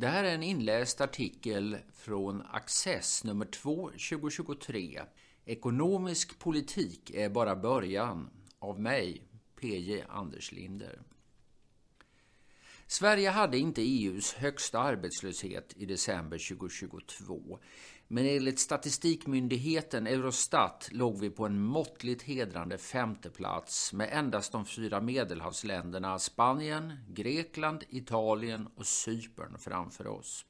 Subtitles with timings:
[0.00, 5.00] Det här är en inläst artikel från Access nummer 2 2023.
[5.44, 9.22] Ekonomisk politik är bara början av mig,
[9.60, 11.00] PJ Anders Linder.
[12.90, 17.58] Sverige hade inte EUs högsta arbetslöshet i december 2022.
[18.08, 25.00] Men enligt statistikmyndigheten Eurostat låg vi på en måttligt hedrande femteplats med endast de fyra
[25.00, 30.44] medelhavsländerna Spanien, Grekland, Italien och Cypern framför oss.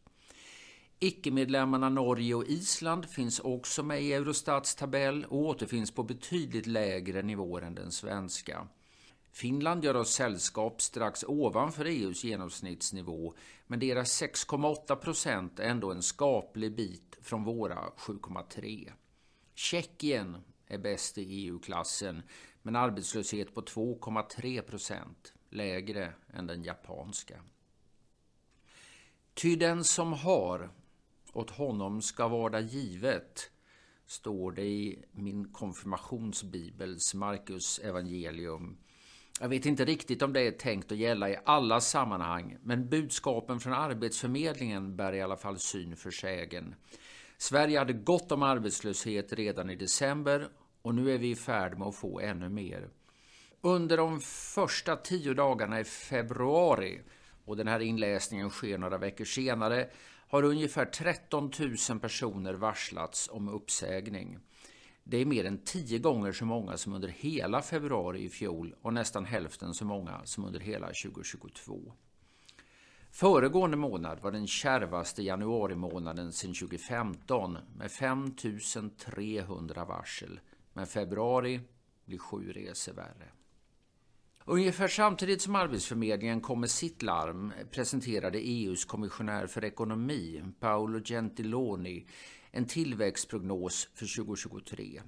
[0.99, 7.23] Icke-medlemmarna Norge och Island finns också med i Eurostats tabell och återfinns på betydligt lägre
[7.23, 8.69] nivåer än den svenska.
[9.39, 13.35] Finland gör oss sällskap strax ovanför EUs genomsnittsnivå,
[13.67, 18.93] men deras 6,8 procent är ändå en skaplig bit från våra 7,3.
[19.55, 22.23] Tjeckien är bäst i EU-klassen,
[22.63, 27.43] men arbetslöshet på 2,3 procent, lägre än den japanska.
[29.35, 30.71] Ty den som har,
[31.33, 33.51] åt honom ska vara givet,
[34.07, 38.79] står det i min konfirmationsbibels Markus evangelium
[39.41, 43.61] jag vet inte riktigt om det är tänkt att gälla i alla sammanhang, men budskapen
[43.61, 46.75] från Arbetsförmedlingen bär i alla fall syn för sägen.
[47.39, 50.49] Sverige hade gott om arbetslöshet redan i december
[50.83, 52.89] och nu är vi i färd med att få ännu mer.
[53.61, 54.21] Under de
[54.55, 57.01] första tio dagarna i februari,
[57.45, 59.91] och den här inläsningen sker några veckor senare,
[60.29, 61.51] har ungefär 13
[61.91, 64.39] 000 personer varslats om uppsägning.
[65.11, 68.95] Det är mer än tio gånger så många som under hela februari i fjol och
[68.95, 71.93] nästan hälften så många som under hela 2022.
[73.11, 78.35] Föregående månad var den kärvaste januarimånaden sedan 2015 med 5
[78.99, 80.41] 300 varsel,
[80.73, 81.61] men februari
[82.05, 83.29] blir sju resor värre.
[84.45, 92.07] Ungefär samtidigt som Arbetsförmedlingen kom med sitt larm presenterade EUs kommissionär för ekonomi, Paolo Gentiloni,
[92.51, 95.03] en tillväxtprognos för 2023.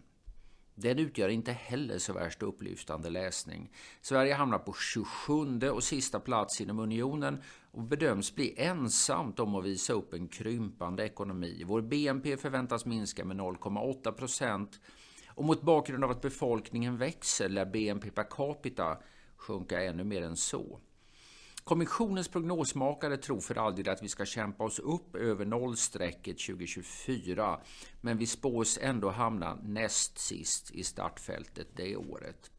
[0.74, 3.72] Den utgör inte heller så värst upplyftande läsning.
[4.00, 9.64] Sverige hamnar på 27 och sista plats inom unionen och bedöms bli ensamt om att
[9.64, 11.62] visa upp en krympande ekonomi.
[11.66, 14.80] Vår BNP förväntas minska med 0,8 procent
[15.28, 18.98] och mot bakgrund av att befolkningen växer lär BNP per capita
[19.36, 20.80] sjunka ännu mer än så.
[21.70, 27.60] Kommissionens prognosmakare tror för all del att vi ska kämpa oss upp över nollstrecket 2024,
[28.00, 32.50] men vi spås ändå hamna näst sist i startfältet det året.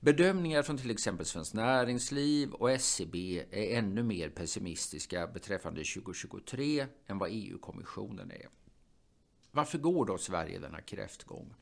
[0.00, 7.18] Bedömningar från till exempel Svenskt Näringsliv och SCB är ännu mer pessimistiska beträffande 2023 än
[7.18, 8.48] vad EU-kommissionen är.
[9.50, 11.54] Varför går då Sverige denna kräftgång?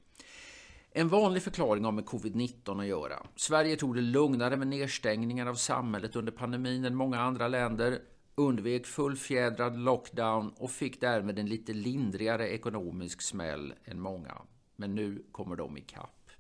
[0.99, 3.27] En vanlig förklaring har med covid-19 att göra.
[3.35, 7.99] Sverige tog det lugnare med nedstängningar av samhället under pandemin än många andra länder,
[8.35, 14.43] undvek fullfjädrad lockdown och fick därmed en lite lindrigare ekonomisk smäll än många.
[14.77, 16.31] Men nu kommer de ikapp.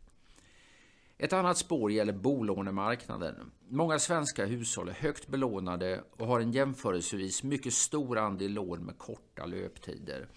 [1.18, 3.52] Ett annat spår gäller bolånemarknaden.
[3.68, 8.98] Många svenska hushåll är högt belånade och har en jämförelsevis mycket stor andel lån med
[8.98, 10.28] korta löptider.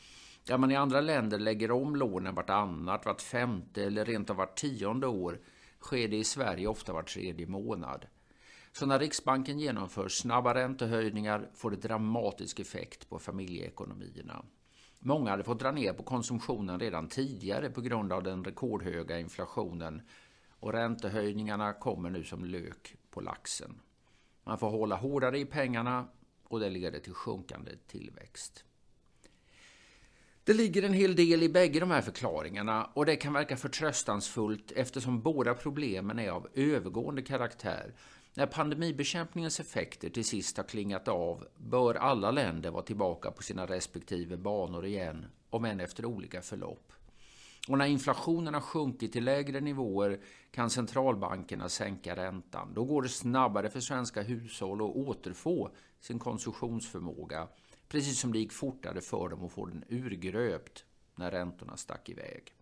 [0.52, 4.58] Ja, man i andra länder lägger om lånen vartannat, vart femte eller rent av vart
[4.58, 5.40] tionde år
[5.80, 8.06] sker det i Sverige ofta var tredje månad.
[8.72, 14.46] Så när Riksbanken genomför snabba räntehöjningar får det dramatisk effekt på familjeekonomierna.
[15.00, 20.02] Många hade fått dra ner på konsumtionen redan tidigare på grund av den rekordhöga inflationen
[20.60, 23.80] och räntehöjningarna kommer nu som lök på laxen.
[24.44, 26.08] Man får hålla hårdare i pengarna
[26.44, 28.66] och det leder till sjunkande tillväxt.
[30.50, 34.72] Det ligger en hel del i bägge de här förklaringarna och det kan verka förtröstansfullt
[34.72, 37.94] eftersom båda problemen är av övergående karaktär.
[38.34, 43.66] När pandemibekämpningens effekter till sist har klingat av bör alla länder vara tillbaka på sina
[43.66, 46.94] respektive banor igen, om än efter olika förlopp.
[47.68, 50.20] Och när inflationen har sjunkit till lägre nivåer
[50.52, 52.74] kan centralbankerna sänka räntan.
[52.74, 57.48] Då går det snabbare för svenska hushåll att återfå sin konsumtionsförmåga
[57.90, 62.56] Precis som det gick fortare för dem att få den urgröpt när räntorna stack iväg.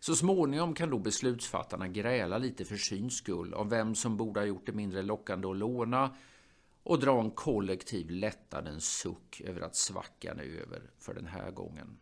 [0.00, 4.44] Så småningom kan då beslutsfattarna gräla lite för syns skull om vem som borde ha
[4.44, 6.16] gjort det mindre lockande att låna
[6.82, 11.98] och dra en kollektiv lättnadens suck över att svackan är över för den här gången.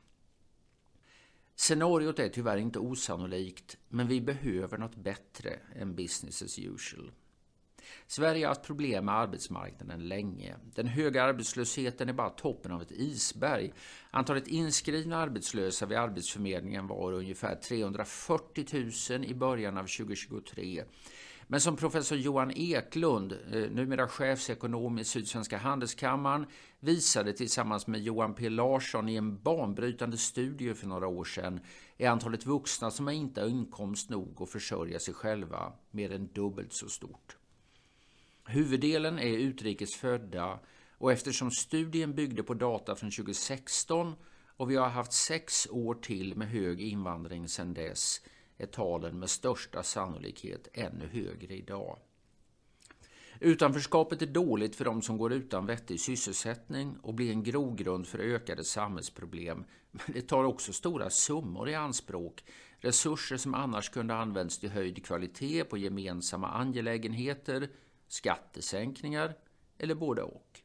[1.56, 7.12] Scenariot är tyvärr inte osannolikt, men vi behöver något bättre än business as usual.
[8.07, 10.57] Sverige har haft problem med arbetsmarknaden länge.
[10.75, 13.73] Den höga arbetslösheten är bara toppen av ett isberg.
[14.11, 18.67] Antalet inskrivna arbetslösa vid Arbetsförmedlingen var ungefär 340
[19.11, 20.85] 000 i början av 2023.
[21.51, 26.47] Men som professor Johan Eklund, eh, numera chefsekonom i Sydsvenska Handelskammaren,
[26.81, 31.61] visade tillsammans med Johan P Larsson i en banbrytande studie för några år sedan
[31.99, 36.73] är antalet vuxna som inte har inkomst nog att försörja sig själva mer än dubbelt
[36.73, 37.40] så stort.
[38.45, 40.59] Huvuddelen är utrikes födda
[40.99, 44.15] och eftersom studien byggde på data från 2016
[44.57, 48.21] och vi har haft sex år till med hög invandring sedan dess
[48.59, 51.99] är talen med största sannolikhet ännu högre idag.
[53.41, 58.19] Utanförskapet är dåligt för de som går utan vettig sysselsättning och blir en grogrund för
[58.19, 59.65] ökade samhällsproblem.
[59.91, 62.45] Men det tar också stora summor i anspråk.
[62.79, 67.69] Resurser som annars kunde använts till höjd kvalitet på gemensamma angelägenheter,
[68.12, 69.35] skattesänkningar
[69.79, 70.61] eller både och.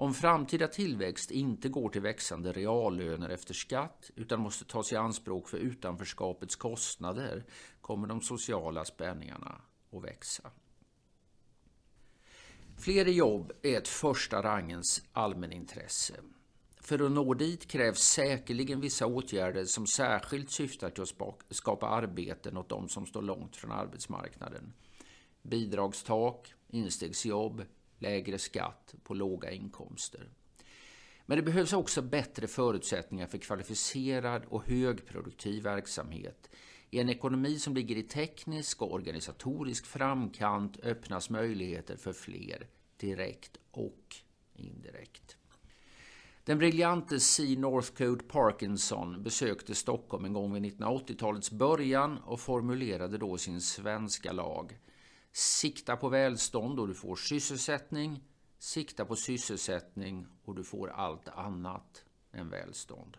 [0.00, 5.48] Om framtida tillväxt inte går till växande reallöner efter skatt utan måste tas i anspråk
[5.48, 7.44] för utanförskapets kostnader
[7.80, 9.60] kommer de sociala spänningarna
[9.92, 10.50] att växa.
[12.78, 16.14] Fler jobb är ett första rangens allmänintresse.
[16.80, 22.56] För att nå dit krävs säkerligen vissa åtgärder som särskilt syftar till att skapa arbeten
[22.56, 24.72] åt de som står långt från arbetsmarknaden.
[25.42, 27.64] Bidragstak, instegsjobb,
[27.98, 30.28] lägre skatt på låga inkomster.
[31.26, 36.50] Men det behövs också bättre förutsättningar för kvalificerad och högproduktiv verksamhet.
[36.90, 43.56] I en ekonomi som ligger i teknisk och organisatorisk framkant öppnas möjligheter för fler, direkt
[43.70, 44.16] och
[44.54, 45.36] indirekt.
[46.44, 47.56] Den briljante C.
[47.58, 54.78] Northcote Parkinson besökte Stockholm en gång vid 1980-talets början och formulerade då sin svenska lag.
[55.32, 58.24] Sikta på välstånd och du får sysselsättning.
[58.58, 63.16] Sikta på sysselsättning och du får allt annat än välstånd.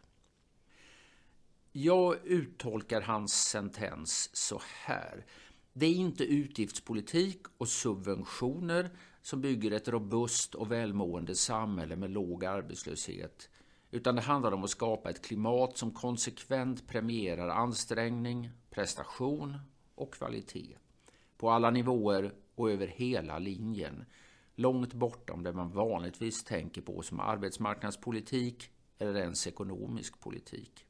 [1.71, 5.25] Jag uttolkar hans sentens så här.
[5.73, 8.89] Det är inte utgiftspolitik och subventioner
[9.21, 13.49] som bygger ett robust och välmående samhälle med låg arbetslöshet,
[13.91, 19.57] utan det handlar om att skapa ett klimat som konsekvent premierar ansträngning, prestation
[19.95, 20.77] och kvalitet
[21.41, 24.05] på alla nivåer och över hela linjen.
[24.55, 30.85] Långt bortom det man vanligtvis tänker på som arbetsmarknadspolitik eller ens ekonomisk politik.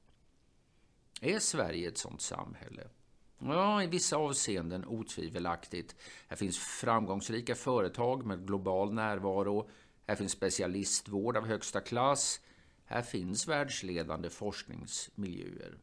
[1.21, 2.88] Är Sverige ett sådant samhälle?
[3.39, 5.95] Ja, i vissa avseenden otvivelaktigt.
[6.27, 9.69] Här finns framgångsrika företag med global närvaro.
[10.07, 12.42] Här finns specialistvård av högsta klass.
[12.86, 15.77] Här finns världsledande forskningsmiljöer.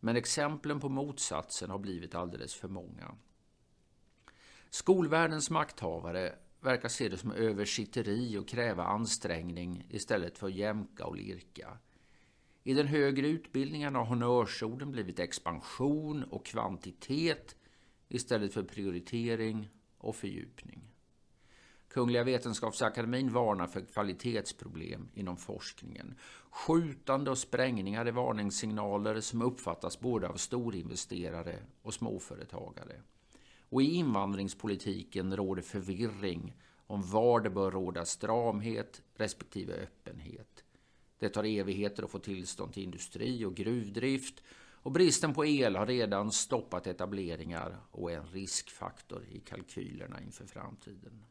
[0.00, 3.14] Men exemplen på motsatsen har blivit alldeles för många.
[4.70, 11.78] Skolvärldens makthavare verkar se det som översitteri och kräva ansträngning istället för jämka och lirka.
[12.62, 17.56] I den högre utbildningen har honnörsorden blivit expansion och kvantitet
[18.08, 19.68] istället för prioritering
[19.98, 20.82] och fördjupning.
[21.88, 26.14] Kungliga Vetenskapsakademien varnar för kvalitetsproblem inom forskningen.
[26.50, 33.02] Skjutande och sprängningar är varningssignaler som uppfattas både av storinvesterare och småföretagare.
[33.70, 36.56] Och i invandringspolitiken råder förvirring
[36.86, 40.64] om var det bör råda stramhet respektive öppenhet.
[41.18, 44.42] Det tar evigheter att få tillstånd till industri och gruvdrift
[44.82, 50.46] och bristen på el har redan stoppat etableringar och är en riskfaktor i kalkylerna inför
[50.46, 51.24] framtiden.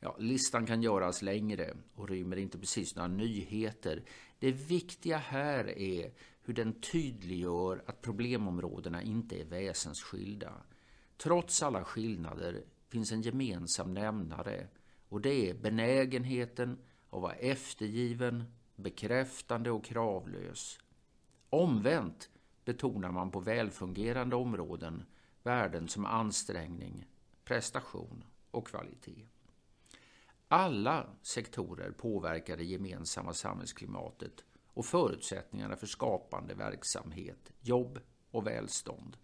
[0.00, 4.02] Ja, listan kan göras längre och rymmer inte precis några nyheter.
[4.38, 10.52] Det viktiga här är hur den tydliggör att problemområdena inte är väsensskilda.
[11.18, 14.66] Trots alla skillnader finns en gemensam nämnare
[15.08, 16.78] och det är benägenheten
[17.10, 18.44] att vara eftergiven,
[18.76, 20.78] bekräftande och kravlös.
[21.50, 22.30] Omvänt
[22.64, 25.04] betonar man på välfungerande områden
[25.42, 27.06] värden som ansträngning,
[27.44, 29.26] prestation och kvalitet.
[30.48, 37.98] Alla sektorer påverkar det gemensamma samhällsklimatet och förutsättningarna för skapande verksamhet, jobb
[38.30, 39.16] och välstånd.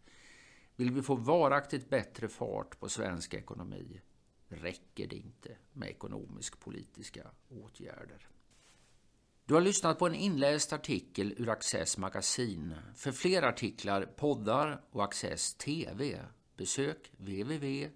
[0.76, 4.00] Vill vi få varaktigt bättre fart på svensk ekonomi
[4.49, 8.28] räcker det inte med ekonomisk-politiska åtgärder.
[9.45, 12.75] Du har lyssnat på en inläst artikel ur Access magasin.
[12.95, 16.21] För fler artiklar, poddar och Access TV
[16.57, 17.90] besök www.access.se